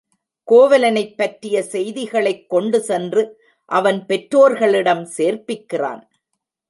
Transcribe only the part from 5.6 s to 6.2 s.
கிறான்.